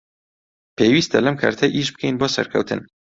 [0.77, 2.79] پێویستە لەم کەرتە ئیش بکەین بۆ سەرکەوتن